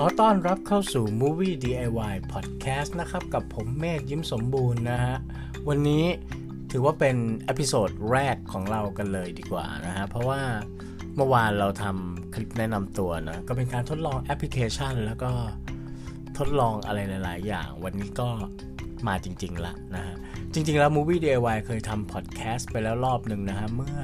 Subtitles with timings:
[0.00, 5.16] ขอต้อนรับเข้าสู่ Movie DIY Podcast นะครับ กับผมเมธยิ้มสมบูรณ์นะฮะ
[5.68, 6.04] วันนี้
[6.70, 7.16] ถือว่าเป็น
[7.48, 10.40] episode แรกของเรากันเลยดีกว่านะฮะ เพราะว่า
[11.16, 15.32] เมื่อวานเราทำคลิปแนะนำตัวนะ ก็เป็นการทดลองแอปพลิเคชัน แล้วก็
[16.38, 18.28] ทดลองอะไรหลาย ๆ อย่าง วันนี้ก็
[19.08, 20.14] มาจริง ๆ ละนะฮะ
[20.52, 23.98] จริง ๆ แล้ว Movie DIY เคยทำพอดแคสต์ไปแล้วรอบหนึ่งนะฮะ เมื่อ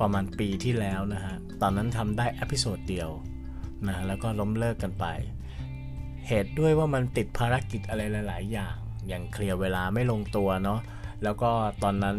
[0.00, 3.10] ประมาณปีที่แล้วนะฮะ ตอนนั้นทำได้ episode เดียว
[3.86, 5.06] นะแล้วก็ล้มเลิกกันไป
[6.28, 8.76] เหตุด้วยว่ามันติดภารกิจอะไรหลาย ๆ อย่าง
[9.08, 10.80] อย่างเคลียร์เวลาไม่ลงตัวเนาะ
[11.22, 11.50] แล้วก็
[11.82, 12.16] ตอนนั้น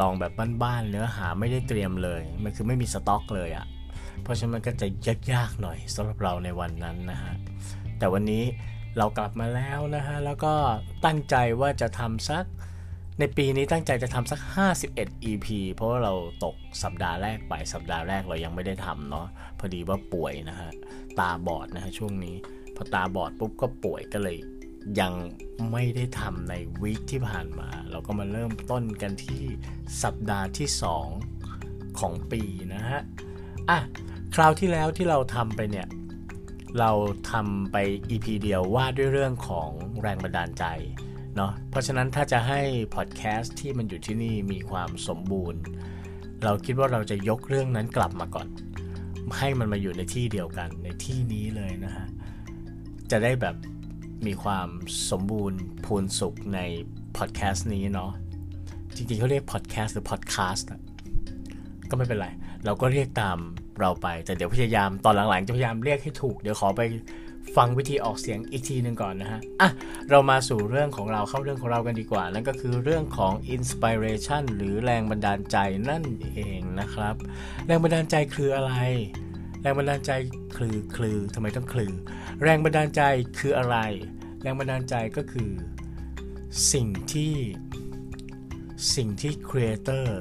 [0.00, 3.66] ลองแบบบ้านๆเนื้อหาไม่ได้เตรียมเลย มันคือไม่มีสต็อกเลยอะ่ะ
[4.22, 4.86] เพราะฉะนั้นมันก็จะ
[5.32, 7.34] ยากๆหน่อยสำหรับเราในวันนั้นนะฮะ
[7.98, 8.44] แต่วันนี้
[8.98, 10.54] เรากลับมาแล้วนะฮะแล้วก็
[11.04, 12.44] ตั้งใจว่าจะทำสัก
[13.20, 14.40] ในปีนี้ตั้งใจจะทำสัก
[14.82, 19.26] 51 EP เพราะว่าเราตกสัปดาห์แรกไปสัปดาห์แรกเรายังไม่ได้ทำเนาะ
[19.58, 20.70] พอดีว่าป่วยนะฮะ
[21.18, 22.36] ตาบอดนะฮะช่วงนี้
[22.76, 24.38] พอตาบอดปุ๊บก็ป่วยก็เลย
[25.00, 25.12] ยัง
[25.72, 29.42] ไม่ได้ทำในวีคที่ผ่านมา เราก็มาเริ่มต้นกันที่
[30.02, 30.68] สัปดาห์ที่
[31.34, 32.42] 2 ของปี
[32.74, 33.00] นะฮะ
[33.70, 33.78] อะ
[34.34, 35.86] คราวที่แล้วที่เราทำไปเนี่ย
[36.78, 36.92] เรา
[37.32, 37.76] ทำไป
[38.10, 39.70] EP เดียวว่าด้วยเรื่องของ
[40.02, 40.64] แรงบันดาลใจ
[41.36, 42.60] เนาะเพราะฉะนั้นถ้าจะให้
[42.94, 45.60] พอดแคสต์ที่มันอยู่ที่นี่มีความสมบูรณ์
[46.44, 48.48] เราคิดว่าเราจะยกเรื่องนั้นกลับมาก่อน
[49.38, 52.06] ให้มันมาอยู่ในที่เดียวกันในที่นี้เลยนะฮะ
[53.10, 53.56] จะได้แบบ
[54.26, 54.68] มีความ
[55.10, 56.60] สมบูรณ์พูนสุขใน
[57.16, 58.12] พอดแคสต์นี้เนาะ
[58.96, 60.68] จริงๆเขาเรียกพอดแคสต์หรือพอดคาสต์
[61.90, 62.28] ก็ไม่เป็นไร
[62.64, 63.38] เราก็เรียกตาม
[63.80, 66.82] เราไป แต่เดี๋ยวพยายามตอนหลังๆจะพยายามเรียกให้ถูก เดี๋ยวขอไป
[67.56, 69.70] ฟังวิธีออกเสียงอีกทีหนึ่งก่อนนะฮะ อะ
[70.10, 75.56] เรามาสู่เรื่องของเราเข้าเรื่องของเรากันดีกว่า นั่นก็คือเรื่องของ inspiration หรือแรงบันดาลใจ
[75.90, 77.14] นั่นเองนะครับ
[77.66, 78.74] แรงบันดาลใจคืออะไร
[79.62, 80.12] แรงบันดาลใจ
[80.56, 81.92] คือคือทำไมต้องคือ
[82.42, 83.02] แรงบันดาลใจ
[83.38, 83.76] คืออะไร
[84.42, 85.50] แรงบันดาลใจก็คือ
[86.72, 87.34] สิ่งที่
[88.94, 90.20] สิ่งที่ครีเอเตอร์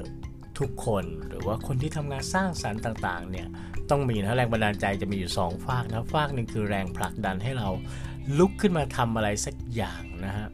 [0.59, 3.47] ทุกคนหรือว่าคนที่ทำงานสร้างสรรค์ต่างๆเนี่ย
[3.89, 7.67] ต้องมีนะแรงบันดาลใจจะมีอยู่ 2 ฝากนะฝากหนึ่งคือแรงผลักดันให้เรา
[8.37, 10.47] ลุกขึ้นมาทำอะไรสักอย่างนะฮะ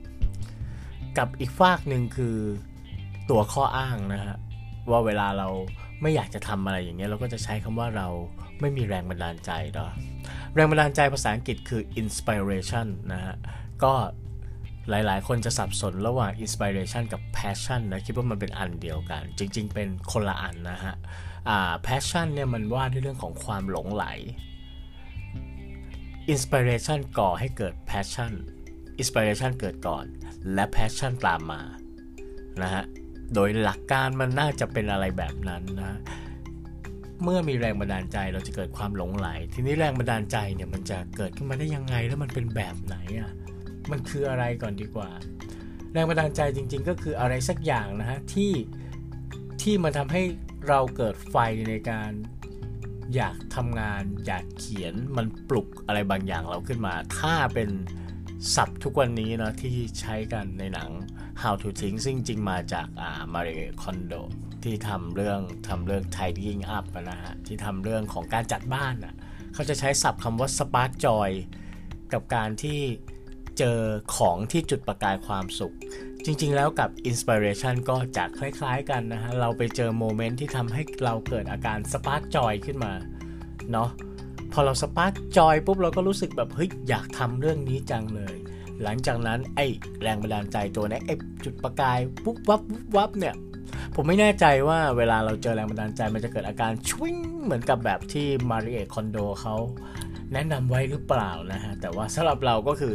[1.18, 2.36] กับอีกฝากหนึ่งคือ
[3.30, 4.36] ตัวข้ออ้างนะฮะ
[4.90, 5.48] ว่าเวลาเรา
[6.02, 8.08] ไม่อยากจะทำอะไรอย่างเงี้ยเราก็จะใช้คำว่าเรา
[8.62, 9.92] ไม่มีแรงบันดาลใจเนาะ
[10.56, 13.36] แรงบันดาลใจภาษาอังกฤษคือ inspiration นะฮะ
[13.84, 13.94] ก็
[14.90, 20.96] หลาย ๆ คนจะสับสนระหว่าง inspiration กับ passion นะ คิดว่ามันเป็นอันเดียวกัน จริง ๆ เป็นคนละอันนะฮะ
[21.86, 24.06] passion เนี่ยมันว่าด้วยเรื่องของความหลงไหล
[26.34, 28.34] inspiration ก่อให้เกิด passion
[29.00, 30.06] inspiration เกิดก่อน
[30.54, 31.62] และ passion ตามมา
[32.62, 32.84] นะฮะ
[33.34, 36.00] โดยหลักการมันน่าจะเป็นอะไรแบบนั้นนะ
[37.24, 43.32] เมื่อมีแรงบันดาลใจเราจะเกิดความหลงไหล ทีนี้แรงบันดาลใจเนี่ยมันจะเกิดขึ้นมาได้ยังไงแล้วมันเป็นแบบไหนอะ่ะ
[43.92, 45.10] มันคืออะไรก่อนดีกว่า
[45.94, 48.52] แรงบันดาลใจจริง ๆ ก็คืออะไรสักอย่างนะฮะที่
[49.62, 50.22] ที่มันทำให้
[50.68, 51.36] เราเกิดไฟ
[51.70, 52.12] ในการ
[53.16, 57.70] อยากทำงาน อยากเขียนมันปลุกอะไรบางอย่างเราขึ้นมา ถ้าเป็น
[58.56, 60.90] ศัพท์ทุกวันนี้นะที่ใช้กันในหนัง
[61.42, 64.14] How to Think ซึ่งจริงมาจากอ่ามาริคอนโด
[64.64, 69.16] ที่ทำเรื่องทำเรื่อง tidying up นะฮะที่ทำเรื่องของการจัดบ้านอะ
[69.54, 71.30] เขาจะใช้ศัพท์คำว่า spark joy
[72.14, 72.80] กับการที่
[73.58, 73.80] เจอ
[74.16, 75.76] ของที่จุดประกายความสุข
[76.26, 82.94] จริงๆแล้วกับ inspiration ก็จะคล้ายๆกันนะฮะ เราไปเจอโมเมนต์ที่ทำให้เราเกิดอาการ spark joy ขึ้นมา
[83.72, 83.90] เนาะ
[84.54, 88.36] พอเรา spark joy ปุ๊บเราก็รู้สึกแบบ เฮ้ย อยากทำเรื่องนี้จังเลย
[88.84, 89.66] หลังจากนั้นไอ้
[90.02, 93.36] แรงบันดาลใจตัวนี้ไอ้จุดประกายปุ๊บวับปุ๊บวับเนี่ย
[93.96, 99.56] ผมไม่แน่ใจว่าเวลาเราเจอแรงบันดาลใจมันจะเกิดอาการชวิ้งเหมือนกับแบบที่มาริเอคอนโดเขา
[100.34, 102.94] แนะนำไว้หรือเปล่านะฮะ แต่ว่าสำหรับเราก็คือ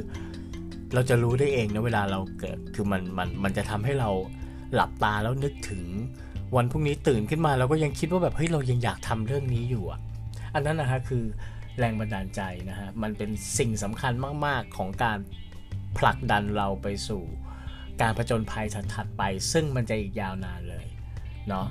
[0.95, 4.11] เราจะรู้ได้เองนะเวลาเราเกิดคือมันมันมันจะทำให้เรา
[4.75, 5.83] หลับตาแล้วนึกถึง
[6.57, 10.01] วันพรุ่งนี้ตื่นขึ้นมาเราก็ยังคิดว่าแบบเฮ้ยเรายังอยากทำเรื่องนี้อยู่อะ
[10.55, 11.25] อันนั้นนะฮะคือ
[11.79, 12.41] แรงบันดาลใจ
[12.71, 14.13] นะฮะมันเป็นสิ่งสำคัญ
[14.47, 15.19] มาก ๆ ของการ
[15.99, 17.23] ผลักดันเราไปสู่
[18.01, 19.23] การผจญภัยถัดไป
[19.53, 20.87] ซึ่งมันจะอีกยาวนานเลย
[21.49, 21.67] เนาะ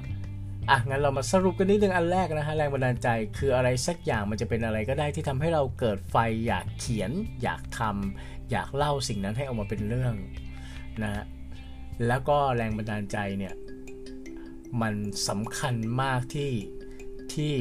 [0.69, 6.15] อะงั้นเรามาสรุปกันนิดนึงอันแรกนะฮะแรงบันดาลใจคืออะไรสักอย่างมันจะเป็นอะไรก็ได้ที่ทำให้เราเกิดไฟ
[6.47, 7.11] อยากเขียน
[7.43, 10.15] อยากทำ อยากเล่าสิ่งนั้นให้ออกมาเป็นเรื่อง
[11.03, 11.25] นะฮะ
[12.07, 13.53] แล้วก็แรงบันดาลใจเนี่ย
[14.81, 14.93] มัน
[15.29, 16.51] สำคัญมากที่
[17.33, 17.53] ที่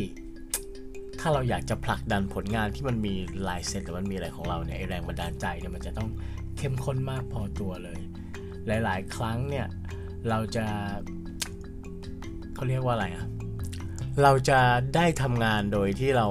[1.21, 3.15] ถ้าเราอยากจะผลักดันผลงานที่มันมี
[3.49, 6.11] ลายเซ็นหรือมันมีอะไรของเราเนี่ยแรงบันดาลใจเนี่ยมันจะต้อง
[6.57, 8.01] เข้มข้นมากพอตัวเลย
[8.85, 9.67] หลาย ๆ ครั้งเนี่ย
[10.29, 10.65] เราจะ
[12.55, 13.27] เขาเรียกว่าอะไรอะ
[14.23, 14.61] เราจะ
[14.97, 16.29] ได้ทำงานโดยที่เรา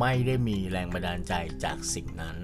[0.00, 2.36] ไม่ได้มีแรงบันดาลใจจากสิ่งนั้น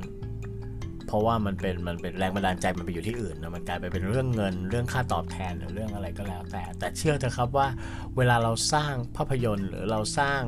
[1.13, 7.69] เพราะว่ามันเป็นมันเป็นแรงบันดาลใจมันไปอยู่ที่อื่นนะมันกลายไปเป็นเรื่องเงินเรื่องค่าตอบแทนหรือเรื่องอะไรก็แล้ว แต่ แต่เชื่อเถอะครับว่า
[8.17, 10.43] เวลาเราสร้างภาพยนตร์ หรือเราสร้าง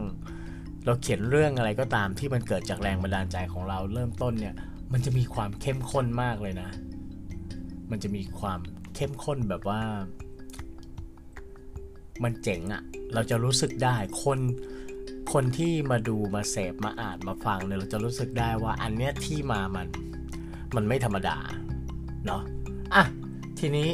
[0.87, 4.55] เราเขียนเรื่องอะไรก็ตามที่มันเกิดจากแรงบันดาลใจของเราเริ่มต้นเนี่ย
[4.93, 6.71] มันจะมีความเข้มข้นมากเลยนะ
[7.91, 8.61] มันจะมีความ
[8.95, 9.83] เข้มข้นแบบว่า
[12.25, 12.83] มันเจ๋งอะ่ะ
[13.15, 14.39] เราจะรู้สึกได้คน
[15.33, 19.87] คนที่มาดูมาเสพมาอ่านมาฟังเนี่ยเราจะรู้สึกได้ว่าอันเนี้ยที่มามัน
[20.77, 21.37] มันไม่ธรรมดา
[22.27, 22.43] เนาะ
[22.95, 23.05] อะ
[23.59, 23.89] ทีนี้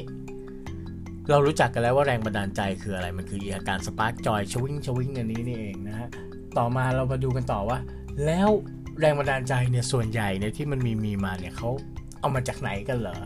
[1.30, 6.08] เรารู้จักกันแล้วว่าแรงบันดาลใจคืออะไร มันคืออาการสปาร์กจอยชวิงชวิงอันนี้นี่เองนะฮะ
[6.58, 7.78] ต่อมาเรามาดูกันต่อว่า
[8.26, 8.48] แล้ว
[9.00, 11.70] แรงบันดาลใจเนี่ยส่วนใหญ่เนี่ยที่มันมีมีมาเนี่ยเขา
[12.20, 13.18] เอามาจากไหนกันเหรอ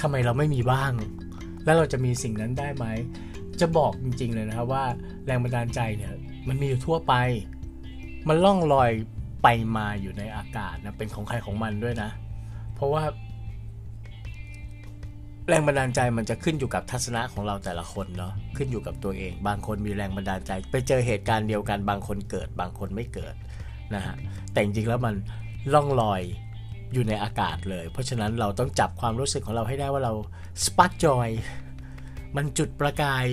[0.00, 0.92] ทำไมเราไม่มีบ้าง
[1.64, 2.86] แล้วเราจะมีสิ่งนั้นได้ไหม
[3.60, 4.84] จะบอกจริงๆเลยนะครับว่า
[5.26, 6.12] แรงบันดาลใจเนี่ย
[6.48, 7.14] มันมีอยู่ทั่วไป
[8.28, 8.90] มันล่องลอย
[9.42, 12.10] ไปมาอยู่ในอากาศนะเป็นของใครของมันด้วยนะ
[12.80, 13.04] เพราะว่า
[15.48, 23.34] แรงบันดาลใจมันจะขึ้นอยู่กับทัศนะของเราแต่ละคนเนาะขึ้นอยู่กับตัวเอง บางคนมีแรงบันดาลใจ ไปเจอเหตุการณ์เดียวกัน บางคนเกิด บางคนไม่เกิด
[23.94, 24.14] นะฮะ
[24.52, 25.14] แต่จริงๆแล้วมัน
[25.74, 26.22] ล่องลอย
[26.92, 30.12] อยู่ในอากาศเลย เพราะฉะนั้นเราต้องจับความรู้สึกของเราให้ได้ว่าเรา
[30.64, 31.28] spark joy
[32.36, 33.24] มันจุดประกาย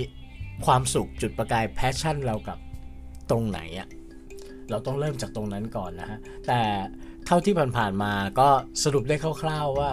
[0.65, 2.57] ความสุขจุดประกาย passion เรากับ
[3.29, 3.87] ตรงไหนอะ
[4.71, 6.59] เราต้องเริ่มจากตรงนั้นก่อนนะฮะ แต่
[7.25, 8.49] เท่าที่ผ่านๆมาก็
[8.83, 9.89] สรุปได้คร่าวๆว่า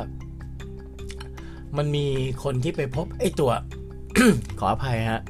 [1.77, 2.07] มันมี
[2.45, 3.51] คนที่ไปพบไอ้ตัว
[4.59, 5.23] ขออภัยฮะ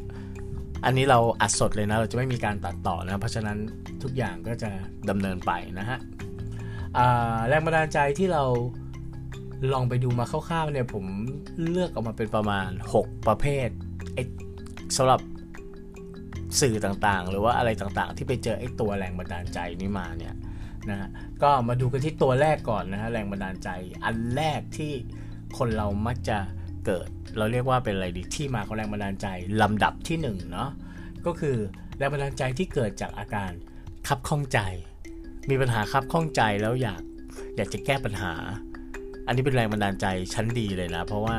[0.85, 3.59] อันนี้เราอัดสดเลยนะ เราจะไม่มีการตัดต่อนะ เพราะฉะนั้น
[4.03, 4.71] ทุกอย่างก็จะ
[5.11, 5.99] ดำเนินไปนะฮะ
[7.49, 8.45] แรงบันดาลใจที่เรา
[9.73, 11.05] ลองไปดูมาคร่าวๆเนี่ยผม
[11.71, 12.69] เลือกออกมาเป็นประมาณ
[13.01, 13.69] 6 ประเภท
[14.15, 14.23] ไอ้
[14.97, 15.21] สำหรับ
[16.61, 20.35] สื่อต่างๆ หรือว่าอะไรต่างๆ ที่ไปเจอไอ้ตัวแรงบันดาลใจนี้มาเนี่ย
[20.91, 21.09] นะฮะ
[21.43, 23.69] ก็มาดูกันที่ตัวแรกก่อนนะฮะแรงบันดาลใจ
[24.05, 24.93] อันแรกที่
[25.59, 26.39] คนเรามักจะ
[26.87, 27.09] เกิด
[27.39, 29.27] เราเรียกว่าเป็นอะไรดีที่มาของแรงบันดาลใจ
[29.63, 30.71] ลำดับที่1เนาะ
[31.27, 31.57] ก็คือ
[31.99, 33.51] แรงบันดาลใจที่เกิดจากอาการ
[34.09, 34.59] คับข้องใจ
[35.51, 37.03] มีปัญหาคับข้องใจแล้วอยาก
[37.57, 38.33] อยากจะแก้ปัญหา
[39.27, 41.37] อันนี้เป็นแรงบันดาลใจชั้นดีเลยนะ เพราะว่า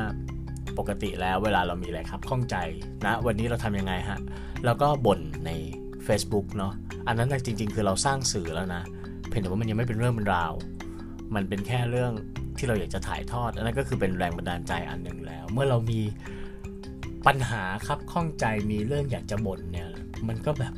[0.78, 2.56] ปกติแล้วเวลาเรามีอะไรครับข้องใจ
[3.06, 4.18] นะ วันนี้เราทำยังไงฮะ
[4.64, 5.50] แล้วก็บ่นใน
[6.06, 6.72] Facebook เนาะ
[7.06, 8.82] อันนั้นจริง ๆ คือเราสร้างสื่อแล้วนะ
[9.28, 10.52] เพียงแต่ว่ามันยังไม่เป็นเรื่องเป็นราว
[11.34, 12.12] มันเป็นแค่เรื่อง
[12.58, 16.00] ที่เราอยากจะถ่ายทอด อันนั้นก็คือเป็นแรงบันดาลใจอันหนึ่งแล้ว เมื่อเรามี
[17.26, 19.88] ปัญหาครับข้องใจมีเรื่องอยากจะบ่นเนี่ย
[20.28, 20.74] มันก็แบบ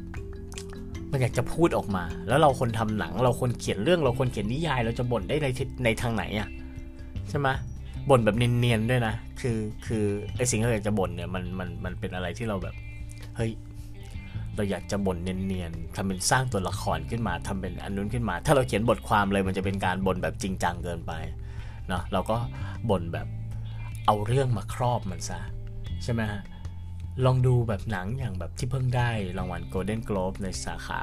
[1.10, 5.46] มันอยากจะพูดออกมา แล้วเราคนทำหนัง เราคนเขียนเรื่องเราคนเขียนนิยาย เราจะบ่นได้ใน
[5.84, 6.48] ในทางไหนอะ
[7.28, 7.48] ใช่ไหม
[8.10, 10.04] บ่นแบบเนียนๆด้วยนะ คือคือ
[10.36, 12.74] ไอสิ่งที่เราอยากจะบ่นเนี่ยมันมันมันเป็นอะไรที่เราแบบ
[13.36, 13.52] เฮ้ย
[14.56, 21.12] เราอยากจะบ่นเนียนๆทำเป็นสร้างตัวละครขึ้นมาทำเป็นอันนู้นขึ้นมา ถ้าเราเขียนบทความเลยมันจะเป็นการบ่นแบบจริงจังเกินไป
[21.88, 22.36] เนาะเราก็
[22.90, 23.26] บ่นแบบ
[24.06, 25.40] เอาเรื่องมาครอบมันซะ
[26.04, 26.42] ใช่ไหมฮะ
[27.24, 31.00] ลองดูแบบหนังอย่างแบบที่เพิ่งได้รางวัล Golden Globe ในสาขา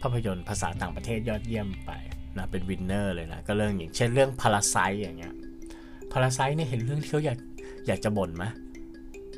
[0.00, 1.90] ภาพยนตร์ภาษาต่างประเทศยอดเยี่ยมไป
[2.36, 5.34] นะเป็นวินเนอร์เลยนะก็เรื่องอย่างเช่นเรื่อง Parasite อย่างเงี้ย
[6.14, 7.38] Parasite เนี่ยเห็นเรื่องที่เขาอยาก
[7.86, 8.44] อยากจะบ่นไหม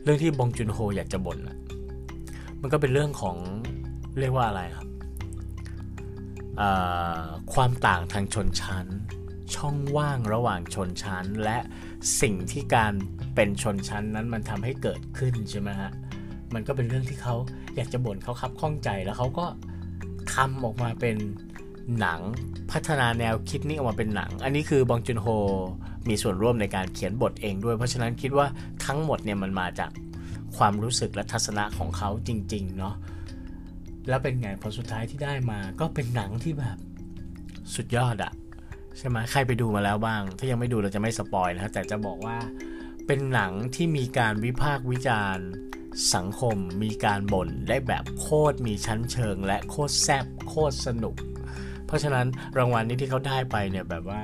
[0.05, 1.57] เรื่องที่บงจุนโฮอยากจะบ่นอะ
[2.61, 3.37] มันก็เป็นเรื่องของ
[4.21, 4.87] เรียกว่าอะไรครับ
[7.55, 8.87] ความต่างทางชนชั้น
[9.55, 11.59] ช่องว่างระหว่างชนชั้น และ
[12.21, 12.93] สิ่งที่การ
[13.35, 15.91] เป็นชนชั้นนั้นมันทำให้เกิดขึ้นใช่ไหมฮะ
[16.55, 17.35] มันก็เป็นเรื่องที่เขา
[17.77, 19.47] อยากจะบ่นเขาคับข้องใจแล้วเขาก็
[20.35, 21.17] ทำออกมาเป็น
[22.01, 22.21] หนัง
[22.71, 25.27] พัฒนาแนวคิดนี้ออกมาเป็นหนัง อันนี้คือบองจุนโฮ
[26.09, 28.47] มีส่วนร่วมในการเขียนบทเองด้วย เพราะฉะนั้นคิดว่า
[28.87, 29.91] ทั้งหมดเนี่ยมันมาจาก
[30.57, 32.95] ความรู้สึกและทัศนะของเขาจริงๆเนาะ
[34.09, 36.77] แล้วเป็นไงพอสุดท้ายที่ได้มาก็เป็นหนังที่แบบ
[37.75, 38.33] สุดยอดอะ
[38.99, 42.37] ใช่ไหมใครไปดูมาแล้วบ้าง ถ้ายังไม่ดูเราจะไม่สปอยนะ แต่จะบอกว่า
[43.07, 45.49] เป็นหนังที่มีการวิพากษ์วิจารณ์
[46.15, 51.15] สังคมมีการบ่นได้แบบโคตรมีชั้นเชิง และโคตรแซบโคตรสนุก
[51.87, 52.27] เพราะฉะนั้น
[52.59, 54.23] รางวัลนี้ที่เขาได้ไปเนี่ยแบบว่า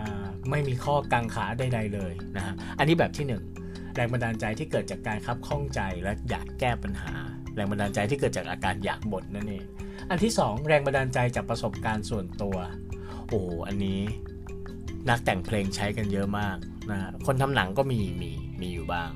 [0.50, 3.26] ไม่มีข้อกังขาใดๆเลยนะฮะอันนี้แบบที่
[3.60, 7.12] 1 แรงบันดาลใจที่เกิดจากการคับข้องใจและอยากแก้ปัญหา
[7.54, 9.64] แรงบันดาลใจที่เกิดจากอาการอยากบ่นนั่นเอง
[10.10, 12.56] อันที่ 2 แรงบันดาลใจจากประสบการณ์ส่วนตัว
[13.28, 14.00] โอ้อันนี้
[15.08, 16.56] นักแต่งเพลงใช้กันเยอะมาก
[16.90, 19.10] นะคนทำหนังก็มีมีมีอยู่บ้าง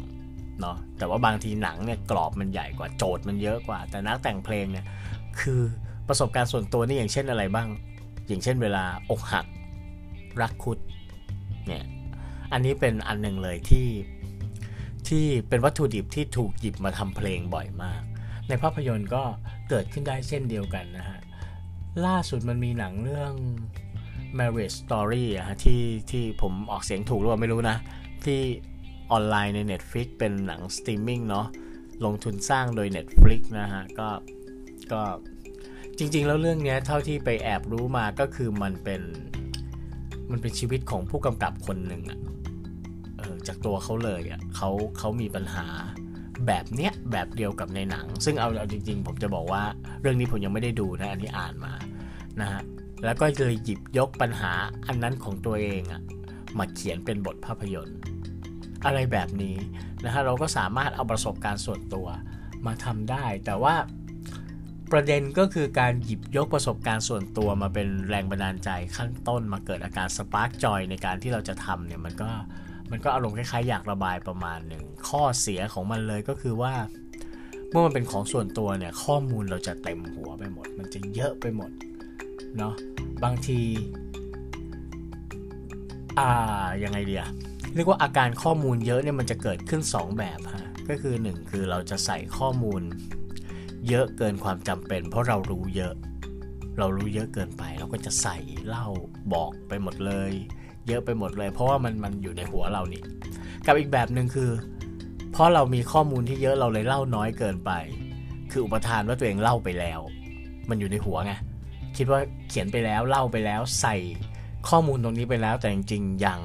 [0.60, 4.86] เนาะแต่ว่าบางทีหนังเนี่ยกรอบมันใหญ่กว่าโจทย์มันเยอะกว่า แต่นักแต่งเพลงเนี่ย
[5.40, 5.60] คือ
[6.08, 7.68] ประสบการณ์ส่วนตัวนี่อย่างเช่นอะไรบ้าง
[8.26, 9.46] อย่างเช่นเวลาอกหัก
[10.40, 10.78] รักคุด
[11.66, 11.84] เนี่ย
[12.52, 13.88] อันนี้เป็นอันหนึ่งเลยที่
[15.08, 18.02] ที่เป็นวัตถุดิบที่ถูกหยิบมาทำเพลงบ่อยมาก
[18.48, 19.22] ในภาพยนตร์ก็
[19.68, 21.18] เกิดขึ้นได้เช่นเดียวกันนะฮะ
[22.06, 23.32] ล่าสุดมันมีหนังเรื่อง
[24.38, 27.76] Marriage Story อะฮะที่ที่ผมออกเสียงถูกหรือเปล่าไม่รู้นะ
[28.24, 28.40] ที่
[29.12, 31.46] ออนไลน์ใน Netflix เป็นหนังสตรีมมิ่งเนาะ
[32.04, 34.08] ลงทุนสร้างโดย Netflix นะฮะ ก็
[34.92, 35.02] ก็
[35.98, 39.02] จริงๆ แล้วเรื่องนี้เท่าที่ไปแอบรู้มาก็คือมันเป็น
[40.30, 42.18] มันเป็นชีวิตของผู้กำกับคนหนึ่งอะ
[43.20, 45.66] ออจากตัวเขาเลยอะเขาเขามีปัญหา
[46.46, 49.62] แบบเนี้ยแบบเดียวกับในหนัง ซึ่งเอาเอาจริง ๆ ผมจะบอกว่า
[50.00, 51.72] เรื่องนี้ผมยังไม่ได้ดูนะอันนี้อ่านมา
[52.40, 52.62] นะฮะ
[53.04, 54.52] แล้วก็เลยหยิบยกปัญหา
[54.86, 56.02] อันนั้นของตัวเองอะ
[56.58, 57.98] มาเขียนเป็นบทภาพยนตร์
[58.86, 59.56] อะไรแบบนี้
[60.04, 62.06] นะฮะเราก็สามารถเอาประสบการณ์ส่วนตัว
[62.66, 63.74] มาทำได้ แต่ว่า
[64.92, 72.30] ประเด็นก็คือการหยิบยกประสบการณ์ส่วนตัวมาเป็นแรงบันดาลใจขั้นต้นมาเกิดอาการสปาร์กจอยในการที่เราจะทำเนี่ยมันก็
[72.90, 76.74] มันก็อารมณ์คล้ายๆอยากระบายประมาณหนึ่งข้อเสียของมันเลยก็คือว่า
[77.70, 81.70] เมื่อมันเป็นของส่วนตัวเนี่ยข้อมูลเราจะเต็มหัวไปหมด มันจะเยอะไปหมด
[82.56, 82.74] เนาะ
[83.24, 83.60] บางที
[86.18, 87.24] อ่ายังไงเดีย
[87.74, 92.82] เรียกว่าอาการข้อมูลเยอะเนี่ยมันจะเกิดขึ้น 2 แบบฮะก็คือ 1 คือเราจะใส่ข้อมูล
[93.88, 95.94] เยอะเกินความจำเป็น เพราะเรารู้เยอะ
[96.78, 98.86] เรารู้เยอะเกินไป เราก็จะใส่เล่า
[99.32, 100.32] บอกไปหมดเลย
[100.88, 103.02] เยอะไปหมดเลย เพราะว่ามันมันอยู่ในหัวเรานี่
[103.66, 104.50] กับอีกแบบหนึ่งคือ
[105.32, 107.72] เพราะเรามีข้อมูลที่เยอะเราเลยเล่าน้อยเกินไป
[108.50, 110.00] คืออุปทานว่าตัวเองเล่าไปแล้ว
[110.68, 111.32] มันอยู่ในหัวไง
[111.96, 113.96] คิดว่าเขียนไปแล้วเล่าไปแล้วใส่
[114.68, 116.40] ข้อมูลตรงนี้ไปแล้วแต่จริงๆยัง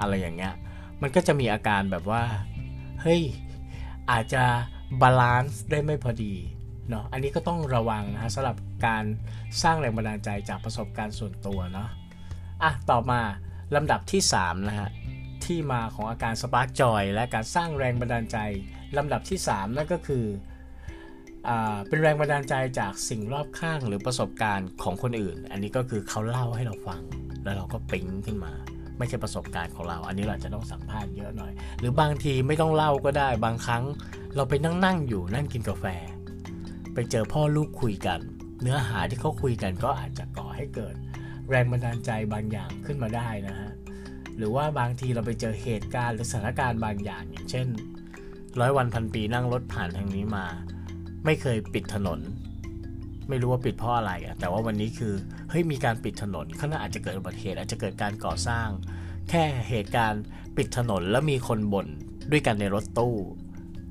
[0.00, 0.54] อะไรอย่างเงี้ย
[1.02, 2.22] มันก็จะมีอาการแบบว่า
[3.02, 3.22] เฮ้ย
[4.10, 4.42] อาจจะ
[5.00, 6.34] balance ได้ไม่พอดี
[6.88, 9.04] เนาะอันนี้ก็ต้องระวังนะสำหรับการ
[9.62, 11.88] สร้างแรงบันดาลใจจากประสบการณ์ส่วนตัวเนาะ
[12.62, 13.20] อะต่อมา
[13.74, 14.90] ลำดับที่ 3 นะฮะ
[15.44, 18.38] ที่มาของอาการ spark joy และการสร้างแรงบันดาลใจ
[18.96, 20.24] ลำดับที่ 3 นั่นก็คือ
[21.48, 27.02] อ่าเป็นแรงบันดาลใจจากสิ่งรอบข้างหรือประสบการณ์ของคนอื่น อันนี้ก็คือเขาเล่าให้เราฟัง
[27.44, 28.52] แล้วเราก็ปิ๊งขึ้นมา
[28.98, 33.84] ไม่ใช่ประสบการณ์ของเรา อันนี้เราจะต้องสัมภาษณ์เยอะหน่อย หรือบางทีไม่ต้องเล่าก็ได้ บางครั้ง
[34.36, 35.84] เราไปนั่งนั่งอยู่นั่งกินกาแฟ
[36.94, 38.20] ไปเจอพ่อลูกคุยกัน
[38.62, 40.94] เนื้อหาที่เขาคุยกันก็อาจจะก่อให้เกิด
[41.50, 43.70] แรงบันดาลใจบางอย่างขึ้นมาได้นะฮะ
[44.36, 47.68] หรือว่าบางทีเราไปเจอเหตุการณ์หรือสถานการณ์บางอย่างอย่างเช่น
[48.60, 50.46] ร้อยวันพันปีนั่งรถผ่านทางนี้มา
[51.24, 52.20] ไม่เคยปิดถนน
[53.28, 55.14] ไม่รู้ว่าปิดเพราะอะไรอะแต่ว่าวันนี้คือ
[55.50, 58.68] เฮ้ยมีการปิดถนนข้างหน้าอาจจะเกิดอุบัติเหตุอาจจะเกิดการก่อสร้าง
[59.30, 60.22] แค่เหตุการณ์
[60.56, 61.86] ปิดถนนแล้วมีคนบ่น
[62.30, 63.14] ด้วยกันในรถตู้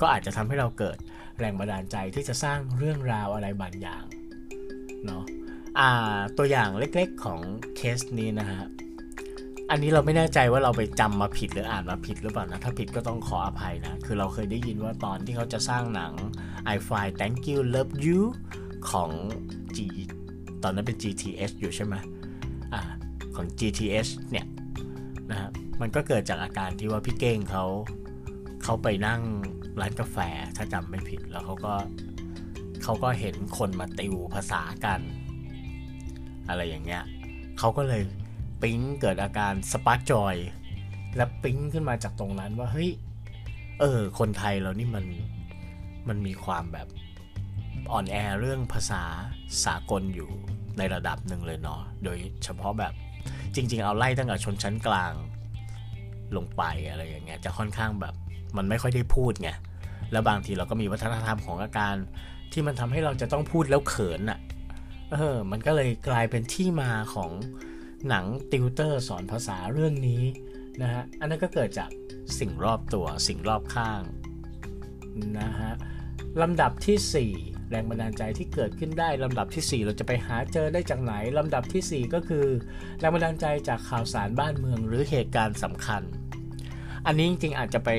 [0.01, 0.97] ก็อาจจะทำให้เราเกิด
[1.39, 4.03] แรงบันดาลใจที่จะสร้างเรื่องราวอะไรบางอย่าง
[5.05, 5.23] เนาะ
[5.79, 5.89] อ่า
[6.37, 7.39] ตัวอย่างเล็กๆของ
[7.75, 8.61] เคสนี้นะฮะ
[9.71, 16.13] อันนี้เราไม่แน่ใจว่าเราไปจำมาผิดหรืออ่านมาผิดหรือเปล่านะถ้าผิดก็ต้องขออภัยนะ คือเราเคยได้ยินว่าตอนที่เขาจะสร้างหนัง
[16.73, 18.19] I Fly Thank You Love You
[18.91, 19.09] ของ
[19.75, 19.79] G
[20.63, 21.95] ตอนนั้นเป็น GTS อยู่ใช่ไหม
[22.73, 22.81] อ่า
[23.35, 24.45] ของ GTS เนี่ย
[25.31, 25.49] นะฮะ
[25.81, 27.65] มันก็เกิดจากอาการที่ว่าพี่เก้งเขา
[28.63, 29.21] เขาไปนั่ง
[29.79, 30.17] ร้านกาแฟ
[30.57, 31.75] ถ้าจำไม่ผิดแล้วเขาก็
[32.83, 34.99] เขาก็เห็นคนมาติวภาษากัน
[36.49, 37.03] อะไรอย่างเงี้ย
[37.59, 38.03] เขาก็เลย
[38.61, 40.35] ปิ๊งเกิดอาการสปาร์กจอย
[41.15, 42.91] และปิ๊งขึ้นมาจากตรงนั้นว่าเฮ้ย
[43.79, 45.05] เออคนไทยเรานี่มัน
[46.07, 46.87] มันมีความแบบ
[47.91, 49.03] อ่อนแอเรื่องภาษา
[49.65, 50.29] สากลอยู่
[50.77, 52.93] ในระดับหนึ่งเลยเนาะ โดยเฉพาะแบบ
[53.55, 55.13] จริง ๆ เอาไล่ตั้งแต่ชนชั้นกลาง
[56.35, 58.13] ลงไปอะไรอย่างเงี้ยจะค่อนข้างแบบ
[58.57, 59.49] มันไม่ค่อยได้พูดไง
[60.11, 61.95] แล้วบางทีเราก็มีวัฒนธรรมของอาการ
[62.51, 64.39] ที่มันทำให้เราจะต้องพูดแล้วเขินอะ่ะ
[65.11, 67.31] เออ มันก็เลยกลายเป็นที่มาของ
[68.09, 70.23] หนังติวเตอร์สอนภาษาเรื่องนี้
[70.81, 71.89] นะฮะ อันนั้นก็เกิดจาก
[72.39, 74.01] สิ่งรอบตัวสิ่งรอบข้าง
[75.39, 75.71] นะฮะ
[76.41, 82.45] ลำดับที่ 4 แรงบันดาลใจที่เกิดขึ้นได้ลำดับที่ 4 เราจะไปหาเจอได้จากไหนลำดับที่ 4 ก็คือ
[82.99, 86.01] แรงบันดาลใจจากข่าวสารบ้านเมืองหรือเหตุการณ์สำคัญ
[87.05, 87.89] อันนี้จริงๆอาจจะไป